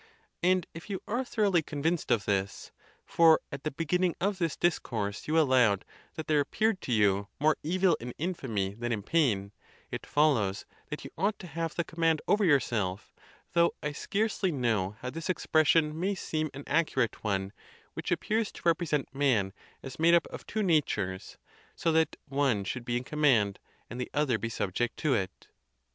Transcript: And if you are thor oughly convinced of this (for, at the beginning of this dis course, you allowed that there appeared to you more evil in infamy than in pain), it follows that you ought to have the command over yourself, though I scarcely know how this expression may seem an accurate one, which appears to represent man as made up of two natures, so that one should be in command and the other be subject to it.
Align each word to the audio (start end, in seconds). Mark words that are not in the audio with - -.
And 0.41 0.65
if 0.73 0.89
you 0.89 0.99
are 1.07 1.23
thor 1.23 1.45
oughly 1.45 1.63
convinced 1.63 2.09
of 2.09 2.25
this 2.25 2.71
(for, 3.05 3.39
at 3.51 3.63
the 3.63 3.69
beginning 3.69 4.15
of 4.19 4.39
this 4.39 4.57
dis 4.57 4.79
course, 4.79 5.27
you 5.27 5.37
allowed 5.37 5.85
that 6.15 6.25
there 6.25 6.39
appeared 6.39 6.81
to 6.81 6.91
you 6.91 7.27
more 7.39 7.55
evil 7.61 7.93
in 7.99 8.11
infamy 8.17 8.73
than 8.73 8.91
in 8.91 9.03
pain), 9.03 9.51
it 9.91 10.07
follows 10.07 10.65
that 10.89 11.05
you 11.05 11.11
ought 11.19 11.37
to 11.37 11.45
have 11.45 11.75
the 11.75 11.83
command 11.83 12.19
over 12.27 12.43
yourself, 12.43 13.13
though 13.53 13.75
I 13.83 13.91
scarcely 13.91 14.51
know 14.51 14.95
how 15.01 15.11
this 15.11 15.29
expression 15.29 15.99
may 15.99 16.15
seem 16.15 16.49
an 16.51 16.63
accurate 16.65 17.23
one, 17.23 17.53
which 17.93 18.11
appears 18.11 18.51
to 18.53 18.61
represent 18.65 19.13
man 19.13 19.53
as 19.83 19.99
made 19.99 20.15
up 20.15 20.25
of 20.31 20.47
two 20.47 20.63
natures, 20.63 21.37
so 21.75 21.91
that 21.91 22.15
one 22.27 22.63
should 22.63 22.85
be 22.85 22.97
in 22.97 23.03
command 23.03 23.59
and 23.87 24.01
the 24.01 24.09
other 24.15 24.39
be 24.39 24.49
subject 24.49 24.97
to 24.97 25.13
it. 25.13 25.49